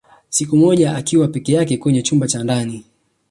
Siku 0.29 0.57
moja 0.57 0.95
akiwa 0.95 1.27
peke 1.27 1.53
yake 1.53 1.77
kwenye 1.77 2.01
chumba 2.01 2.27
cha 2.27 2.43
ndani 2.43 2.83